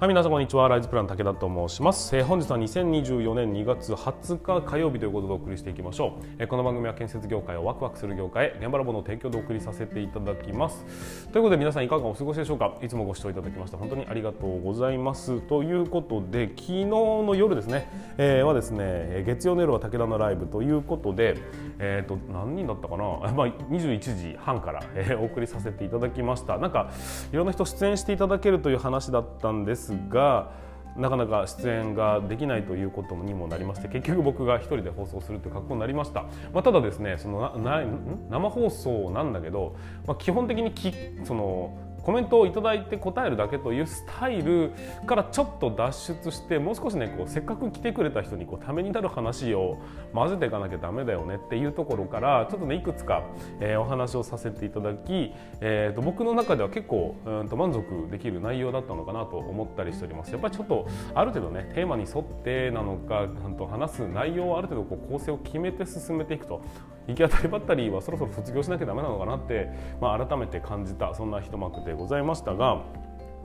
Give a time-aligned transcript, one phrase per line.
[0.00, 0.66] はい、皆さんこんにちは。
[0.66, 2.16] ライズプラン武田と申します。
[2.16, 6.24] えー本日は2024年2月20日火曜日ということでお送りしていきましょう。
[6.38, 11.28] えーこの番組は建設業界をワクワクする業界へ現場ラボの提供でお送りさせていただきます。
[11.30, 12.72] ということで皆さんいかがお過ごしでしょうか？
[12.80, 15.38] いつもご視聴いただきまして本当にありがとうございます。
[15.42, 21.36] ということで昨日の夜ですね、えーはですね、えー月曜の夜は武田のライブということで、
[21.78, 23.04] えー、と何人だったかな、
[23.36, 26.56] まあ、21時半から、えーお送りさせていただきました。
[26.56, 26.88] なんか
[27.34, 30.52] いろんな人出演していただけるという話だったんですが
[30.96, 36.22] なかなか出演ができないということにもなりまして結局僕が一人で放送するという格好になりました、
[36.52, 37.86] まあ、ただですねそのなな
[38.28, 39.76] 生放送なんだけど、
[40.06, 40.92] まあ、基本的にき
[41.24, 44.72] そのコメントをいただいて答えるだけというスタイル
[45.06, 49.78] からちょっと脱出してもう少しねこうせっかく来てくれた人にこうためになる話を
[50.12, 53.22] 混ぜていかなきゃダメだよねっていうところからちょっとねいくつか、
[53.60, 60.32] えーお話をさせていただき、えー、と僕の中では結構うんと満足できる内容だったのかなと思ったりしております。
[60.32, 66.62] やっぱりちょっとある程度ねテーマに沿ってなのかちゃんと話す内容をある程度こう構成を決めて進めていくと
[67.10, 72.82] 行き当たりばったりはそろそろ卒業しなきゃダメなのかなって、まあ、改めて感じたそんな一幕でございましたが。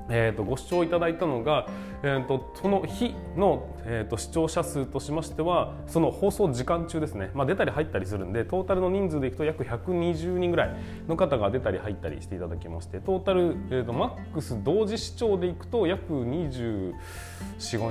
[0.09, 1.67] えー、とご視聴いただいたのが、
[2.03, 10.75] えー、とその日の、えー、と視聴者数としましてはその放送時間中ですね、まあ、出たり入ったりするんでトータルの人数でいくと約120人ぐらい
[11.08, 16.94] の方が出たり入ったりしていただきましてトータル、えー、とマックス同時視聴でいくと約245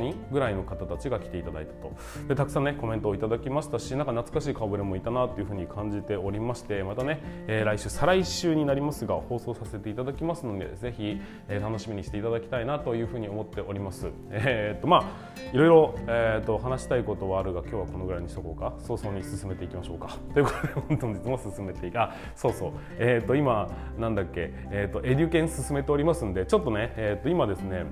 [0.00, 1.92] 人ぐらいの方たちが来ていただいたと
[2.28, 14.10] でたくさんねコメントをいただきましたしなんか懐かしい顔ぶれもいたなというふうに感じておりましてまたね、えー来週再来週になりますが放送させていただきますのでぜひ、えー楽しみにしていただきたいなというふうに思っております。
[14.30, 18.72] えーっとまあいろいろ、えーっと話したいことはあるが今日はこのぐらいにしとこうか。
[18.78, 20.16] 早々に進めていきましょうか。
[20.32, 22.72] ということで本日も進めていくあそうそう。
[22.98, 23.68] えーと今
[23.98, 24.52] なんだっけ。
[24.70, 27.86] えーとエデュケン進めておりますんでちょっとねえーと今ですね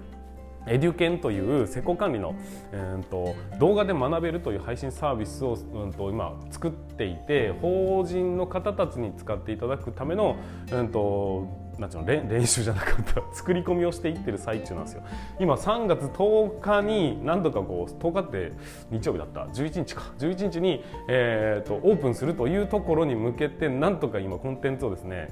[0.66, 2.36] エデュケンという施工管理の、
[2.72, 10.36] えー、と動画で学べるという配信サービスを、うん、と今作っていて法人の方たちに使っていただくための、
[10.70, 13.22] うん、となんていうの練習じゃなかった。
[13.34, 15.02] 作り込みをしていってる最中なんですよ。
[15.40, 18.52] 今3月10日に何度かこう10日って
[18.90, 19.46] 日曜日だった。
[19.46, 20.02] 11日か。
[20.18, 25.28] 11日に、えー、とオープンするというところに向けてなんとか今コンテンツをですね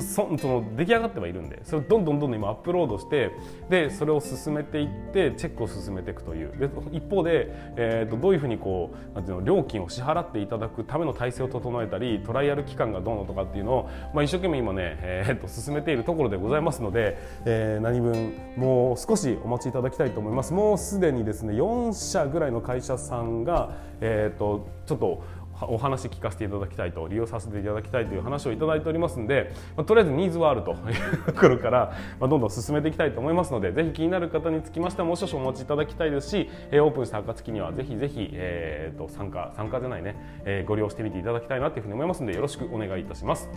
[0.00, 3.30] その出来上がってはいるんでそれをどんどんどんどん今アップロードして
[3.70, 6.52] でそれを進めていってチェックを進めていくという。
[6.58, 20.52] で一方で、えー、とどういうふうにこうなんていうの料金を支払っていただくための体制を整えたりトライアル期間がどうのとかっていうのを、まあ、一生懸命今ね、えー、と進めているところでございますので、えー何分もう少しお待ちいただきたいと思います。
[20.52, 25.22] もうすでにですね4社ぐらいの会社さんが、えー、とちょっと
[25.68, 43.48] お話聞かせていただきたいと利用させていただきたいという話をいただいておりますので、まあとりあえずニーズはあるというところから、まあ、どんどん進めていきたいと思いますのでぜひ気になる方につきましてはもう少々お待ちいただきたいですし、えーオープンした暁にはぜひぜひ、えー、と参加参加じゃないね、えーご利用してみていただきたいなというふうに思いますのでよろしくお願いいたします。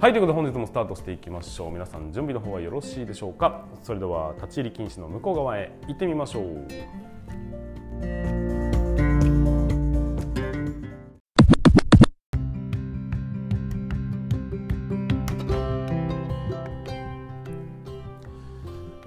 [0.00, 8.33] はいということで本日もスタートしていきましょう皆さん準備の方はよろしいでしょうかそれでは立ち入り禁止の向こう側へ行ってみましょう。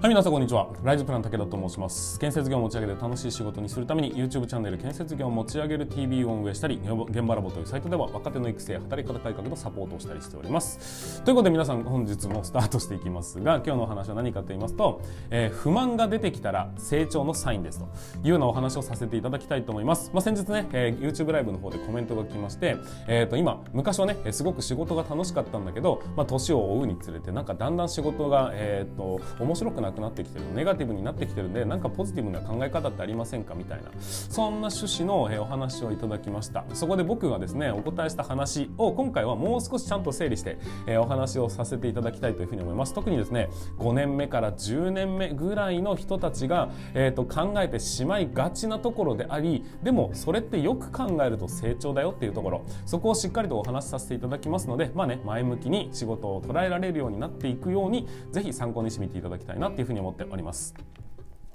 [0.08, 0.70] はい、皆さんこんにちは。
[0.82, 2.18] ライズプラン武田と申します。
[2.18, 6.80] 建設業を持ち上げて楽しい仕事にするために YouTube チャンネル建設業を持ち上げる TV を運営したり、
[7.10, 11.22] 現場ラボというサイトでは若手の育成、働き方改革のサポートをしたりしております。
[11.24, 17.84] ということで皆さん本日もスタートしていきますが、今日のお話は何かと言いますと、えー不満が出てきたら成長のサインですと
[18.24, 20.10] いうようなお話をさせていただきたいと思います。
[20.14, 22.76] まあ、先日ね、えー YouTube ライブの方でコメントが来まして、
[23.08, 33.54] えー、と今昔はねすごく仕事が楽しかったんだけど、まあ、年を追うにつれてなんかだんだん仕事が、えー、と面白くなくなってきてるネガティブになってきてるんでなんかポジティブな考え方ってありませんか？
[33.54, 33.90] みたいな。
[34.00, 36.64] そんな趣旨の、えお話をいただきました。
[36.74, 42.94] そこで僕がですねお答えした話を今回はもう少しちゃんと整理して、えお話をさせていただきたいというふうに思います。
[42.94, 52.64] 特にですね5年目から10年目ぐらいの人たちが、えー、と考えてしまいがちなところでありでもそれってよく考えると成長だよっていうところ。
[52.86, 60.74] そこをしっかりとお話しさせていただきますのでまあね前向きに仕事を捉えられるようになっていくようにぜひ参考にしてみていただきたいなっていうふうに思っております。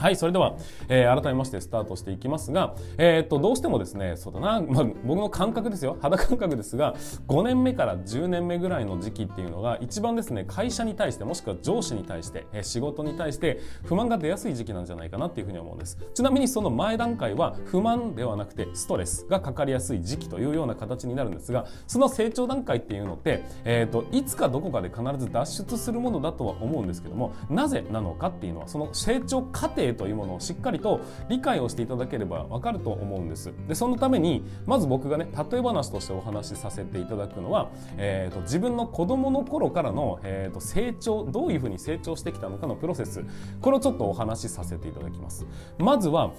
[0.03, 0.57] はい、それでは、
[0.89, 6.95] えー改めましてスタートしていきますが、えーっと、どうしてもですね、そうだな、まあ、僕の感覚ですよ、肌感覚ですが、
[7.29, 15.97] 5年目から10年目ぐらいの時期っていうのが、一番ですね、会社に対して、もしくは上司に対して、えー仕事に対して不満が出やすい時期なんじゃないかなっていうふうに思うんです。
[16.13, 33.54] ちなみにその前段階は、不満ではなくて、ストレスがかかりやすい時期というような形になるんですが、その成長段階っていうのって、えーっと、いつかどこかで必ず脱出するものだとは思うんですけども、なぜなのかっていうのは、その成長過程性というものをしっかりと理解をしていただければわかると思うんです。
[33.68, 43.24] でそのためにまず僕がね例え話としてお話しさせていただくのは、えーと、自分の子供の頃からの、えーと成長どういうふうに成長してきたのかのプロセス。
[43.62, 45.45] これをちょっとお話しさせていただきます。
[45.78, 46.31] まずは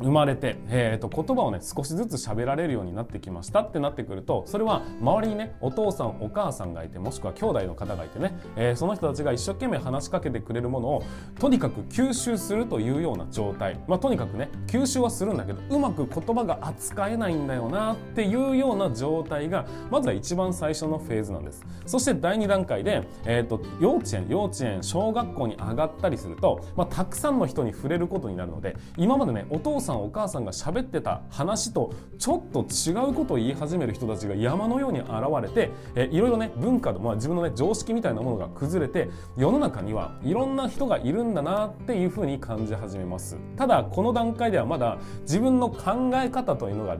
[0.00, 11.02] 生まれて、えーと、言葉をね少しずつ喋られるようになってきましたってなってくるとそれは周りにねお父さんお母さんがいてもしくは兄弟の方がいてね、えー、その人たちが一生懸命話しかけてくれるものを
[11.38, 21.64] とにかく吸収するというような状態、まあ、とにかくね吸収はするんだけどうまく言葉が扱えないんだよなっていうような状態がまずは一番最初のフェーズなんです。
[21.86, 35.10] そして第2段階で、えーと、幼稚園幼稚園小学校に上がったりすると、まあ、たくさんの人に触れることになるので今までねお父さんさんお母さんが喋ってた話とちょっと違うことを言い始める人たちが山のように現
[35.42, 43.38] れて、えいろいろね文化の、まあ、自分のね常識みたいなものが崩れて世の中にはいろんな人がいるんだなっていうふうに感じ始めます。
[43.56, 46.96] ただこの段階ではまだ自分の考え方というのが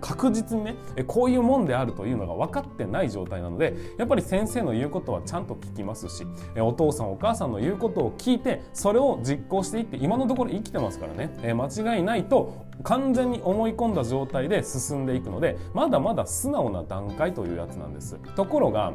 [0.00, 0.76] 確実にね
[1.06, 6.26] こういうもんであるというのが分かってない状態なのでやっぱり先生の言うことはちゃんと聞きますし
[6.56, 11.54] お父さんお母さんの言うことを聞いてそれを実行していって今のところ生きてますからね。
[11.54, 18.16] 間違いないと完全に思い込んだ状態で進んでいくのでまだまだ素直な段階というやつなんです。
[18.36, 18.92] ところが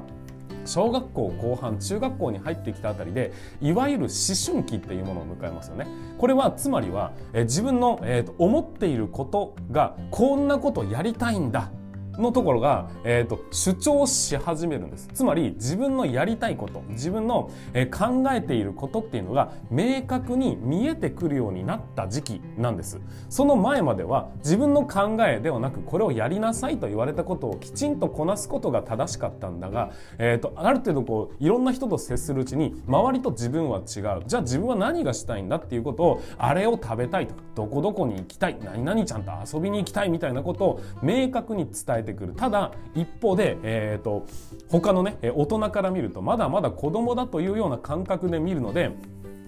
[0.66, 4.12] 小学校後半中学校に入ってきたあたりでいわゆる思
[4.46, 5.88] 春期っていうものを迎えますよね
[6.18, 11.70] これはつまりはえ自分の、えーと思っていることがこんなことやりたいんだ
[12.18, 15.10] のところが、えーと、主張し始めるんです。
[15.14, 23.00] つまり自分のやりたいこと自分の、えー、考えていることっていうのが明確に見えてくるようになった時期なんです。
[23.30, 34.24] その前までは自分の考えではなくこれをやりなさいと言われたことをきちんとこなすことが正しかったんだが、えーと、ある程度こういろんな人と接するうちに周りと自分は違う。
[34.26, 37.34] じゃあ自分は何がしたいんだっていうことをあれを食べたいと。
[37.34, 38.58] かどこどこに行きたい。
[38.62, 42.34] 何々ちゃんと遊びに行きたいみたいなことを明確に伝ええてくる。
[42.34, 44.26] ただ一方で、えーと、
[44.70, 48.92] 他のね大人から見るとまだまだ子供だというような感覚で見るので、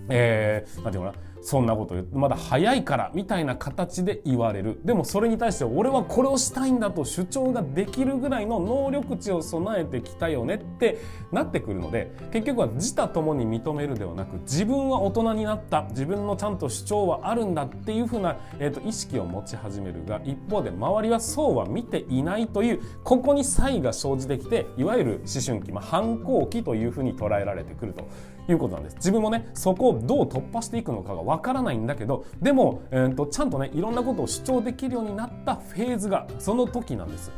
[0.09, 4.81] えー、なんていうかなそんなこと言ってまだ早いからみたいな形で言われる。
[4.83, 10.97] でもそれに対して俺はこれをしたいんだと主張ができるぐらいの能力値を備えてきたよねって
[11.31, 28.07] なってくるので結局は自他ともに認めるではなく自分は大人になった自分のちゃんと主張はあるんだっていうふうな、えーと、意識を持ち始めるが一方で周りはそうは見ていないというここに差異が生じてきていわゆる思春期、まあ、反抗期というふうに捉えられてくると。
[28.49, 28.95] いうことなんです。
[28.97, 37.31] 自分もねそこをどう突破していくのかがわからないんだけどでも、えーと、ちゃんとねいろんなことを主張できるようになったフェーズがその時なんです。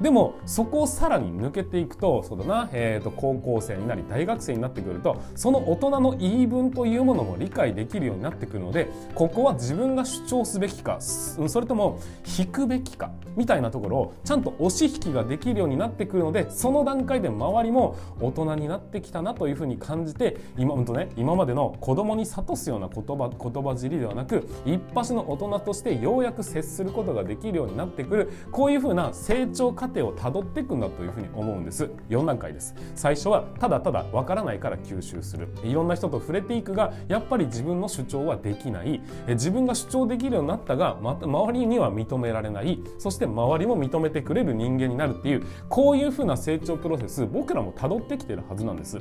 [0.00, 12.00] でもそこをさらに抜けていくとそうだな、えーと、高校生になり大学生になってくるとその大人の言い分というものも理解できるようになってくるのでここは自分が主張すべきかそれとも
[12.38, 31.90] 引くべきかみたいなところをちゃんと押し引きができるようになってくるのでその段階で周りも大人になってきたなというふうに感じて今,、うんとね、今までの子供に諭すような言葉言葉尻ではなく一発の大人としてようやく接することができるようになってくるこういうふうな成長過程をたどっていくんだというふうに思うんです。
[32.10, 32.74] 4段階です。
[32.94, 35.48] 最初はただただわからないから吸収する。
[35.64, 39.00] いろんな人と触れていくがやっぱり自分の主張はできない。
[39.28, 42.82] 自分が主張できるようになったがまた周りには認められない。
[42.98, 48.98] そして周りも認めてくれる人間になるっていうこういうふうな成長プロセス僕らもたどってきてるはずなんです。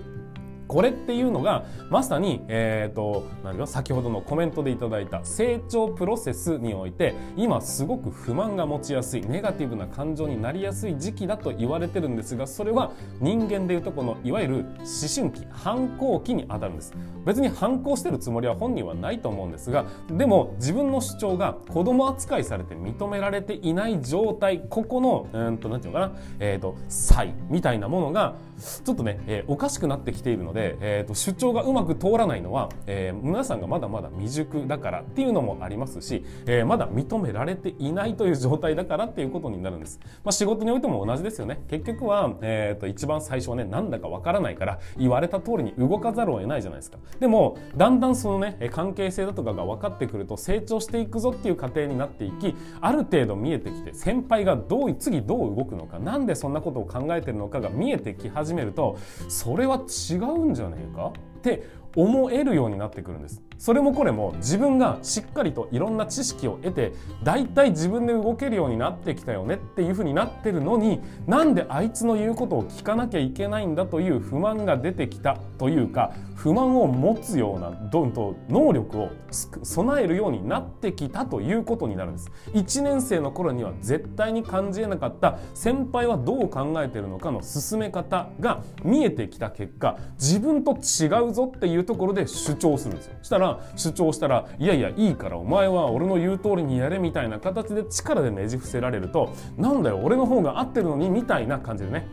[0.71, 14.65] これっていうのがまさに、えーと、何か先ほどのコメントでいただいた成長プロセスにおいて今すごく不満が持ちやすいネガティブな感情になりやすい時期だと言われてるんですがそれは人間でいうとこのいわゆる思
[15.13, 16.93] 春期反抗期にあたるんです。
[17.25, 40.00] 別に反抗してるつもりは本人はないと思うんですがでも自分の主張が子供扱いされて認められていない状態ここのうんと何て言うのかなえっ、ー、と差みたいなものがちょっとね、えー、おかしくなってきているので、えーと、主張がうまく通らないのは、えー、皆さんがまだまだ未熟だからっていうのもありますし、えー、まだ認められていないという状態だからっていうことになるんです。
[40.24, 41.63] まあ、仕事においても同じですよね。
[41.70, 46.98] 結局は、えーと、一番最初はね、なんだかわからないから言われた通りに動かざるを得ないじゃないですか。
[47.20, 58.98] でも、だんだんそのね、関係性だとかが分かってくると成長していくぞっていう過程になっていき、ある程度見えてきて、先輩がどう、次どう動くのか、なんでそんなことを考えてるのかが見えてき始めると、
[59.30, 61.63] それは違うんじゃねえかって
[61.95, 63.41] 思えるようになってくるんです。
[63.57, 66.93] それもこれも自分がしっかりといろんな知識を得て
[67.24, 82.31] 大体自分で動けるようになってきたよねっていうふうになってるのになんであいつの言うことを聞かなきゃいけないんだという不満が出てきたというか不満を持つようなどんと能力を備えるようになってきたということになるんです。
[82.53, 93.15] 1年生の頃には絶対に感じえなかった先輩はどう考えてるのかの進め方が見えてきた結果自分と違うぞっていうところで主張するんですよ。
[93.21, 102.07] したら主張したらいやいやいいからお前は俺の言う通りにやれみたいな形で力でねじ伏せられるとなんだよ俺の方が合ってるのにみたいな感じでね。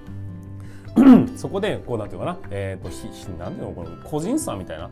[1.36, 2.38] そこでこうなんていうかな？
[2.50, 3.72] えっ、ー、とひひなんていうの？
[3.72, 4.90] この個人差みたいな。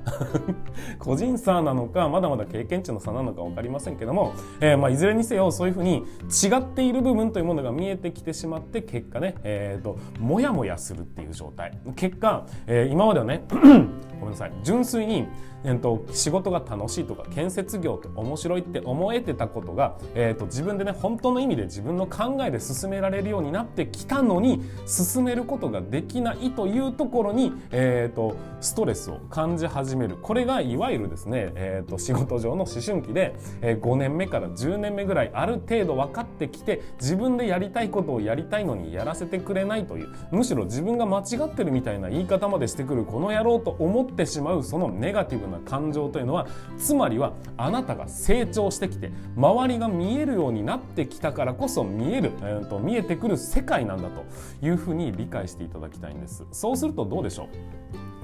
[0.99, 11.79] 個人差なのかまだまだ経験値の差なのか分かりませんけども、えー、まあいずれにせよそういうふうに違っている部分というものが見えてきてしまって結果ねえっ、ー、とモヤモヤするっていう状態。
[11.95, 13.45] 結果、えー、今まではね
[14.21, 14.53] ごめんなさい。
[14.63, 15.27] 純粋に
[15.67, 30.19] えーと、仕事が楽しいとか建設業って面白いって思えてたことが、えーと、自分でね本当の意味で自分の考えで進められるようになってきたのに進めることがでできないというところに、えーと、ストレスを感じ始める。
[30.19, 54.25] これがいわゆるですね、えー、と仕事上の思春期で、えー、5年目から10年目ぐらいある程度分かってきて自分でやりたいことをやりたいのにやらせてくれないというむしろ自分が間違ってるみたいな言い方までしてくるこの野郎と思ってしまうそのネガティブな感情というのはつまりはあなたが成長してきて周りが見えるようになってきたからこそ見える、えーと、見えてくる世界なんだと
[54.63, 56.45] いうふうに理解していたただきたいんです。
[56.53, 57.49] そうするとどうでしょう？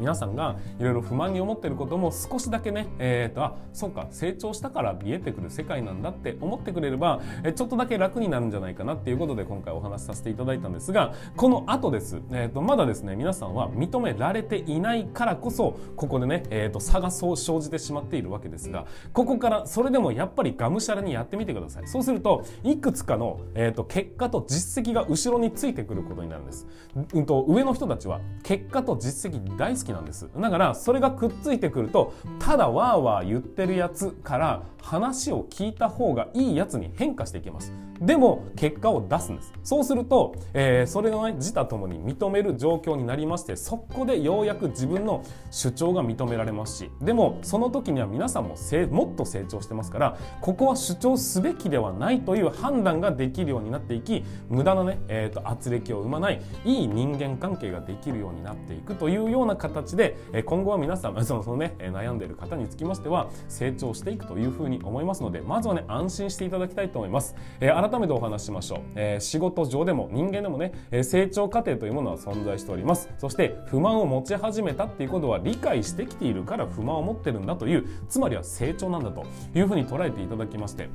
[0.02, 21.87] 皆さんがいろいろ不満に思ってることも少しだけね、えーと、あそうか成長したから見えてくる世界なんだって思ってくれれば、えちょっとだけ楽になるんじゃないかなっていうことで今回お話しさせていただいたんですがこの後です、えーと、まだですね皆さんは認められていないからこそここでね、えーと、差がそう生じてしまっているわけですがここからそれでもやっぱりがむしゃらにやってみてください。
[21.87, 26.66] そうするといくつかの、えー、と結果と実績が後ろについてくることになるんです、
[27.14, 30.28] うんと上の人たちは結果と実績大好きなんです。
[30.37, 37.72] だからそれがくっついてくるとただわーわー言ってるやつから話を聞いた方がいいやつに変化していきます。
[38.02, 48.56] でも結果を出すんですそうすると、えー、それのね自他ともに認める状況になりましてそこでようやく自分の主張が認められますしでもその時には皆さんも
[48.90, 67.37] もっと成長してますからここは主張すべきではないという判断ができるようになっていき無駄なね、えーと、圧力を生まないいい人間関係ができるようになっていくというような形で今後は皆さん そのその、ね、悩んでいる方につきましては成長していくというふうに思いますのでまずはね安心していただきたいと思います。
[67.61, 73.11] えー改めてお話ししましょう、えー、仕事上でも人間でもね、えー、成長過程というものは存在しております。
[73.18, 80.88] そして不満を持ち始めたっていうことは理解してきているから不満を持ってるんだというつまりは成長なんだというふうに捉えていただきまして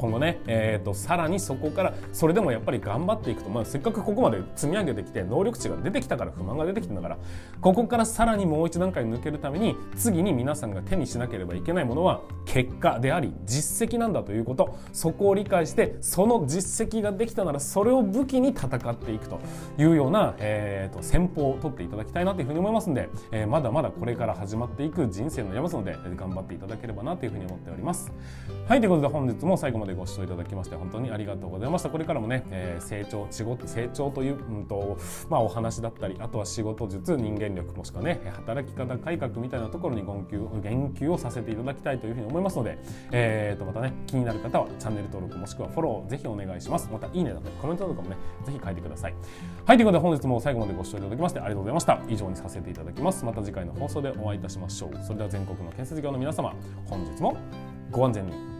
[0.00, 7.18] 今後ね、えーと、さらにそこからそれでもやっぱり頑張っていくと、まあ、せっかくここまで積み上げてきて能力値が出てきたから不満が出てきたんだから
[7.60, 19.40] ここからさらにもう一段階抜けるために次に皆さんが手にしなければいけないものは結果であり実績なんだということそこを理解してその実績ができたならそれを武器に戦っていくと
[19.78, 28.10] いうような、えーと、戦法を取っていただきたいなというふうに思いますので、えー、まだまだこれから始まっていく人生の山ので頑張っていただければなというふうに思っております。
[28.66, 31.90] はいということで本日も最後まででご視聴いただきまして本当にありがとうございました。
[31.90, 42.78] これからもね、えー、成長仕事成長という、うんとまあ、お話だったりあとは仕事術人間力もしくはね働き方改革みたいなところに言及言及をさせていただきたいというふうに思いますので、
[43.12, 46.88] えー、とまたね気になる方はチャンネル登録もしくはフォローぜひお願いします。
[46.92, 49.14] またいいねだったりコメントとかもねぜひ書いてください。
[49.64, 51.98] はいということで本日も最後までご視聴いただきましてありがとうございました。
[52.08, 53.24] 以上にさせていただきます。
[53.24, 54.90] また次回の放送でお会いいたしましょう。
[55.02, 56.54] それでは全国の建設業の皆様
[56.86, 57.36] 本日も
[57.90, 58.59] ご安全に。